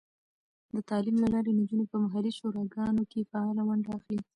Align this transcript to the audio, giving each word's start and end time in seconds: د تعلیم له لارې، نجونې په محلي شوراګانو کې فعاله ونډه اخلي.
د 0.73 0.75
تعلیم 0.89 1.15
له 1.23 1.27
لارې، 1.33 1.51
نجونې 1.59 1.85
په 1.91 1.97
محلي 2.03 2.31
شوراګانو 2.39 3.03
کې 3.11 3.27
فعاله 3.31 3.61
ونډه 3.67 3.91
اخلي. 3.97 4.21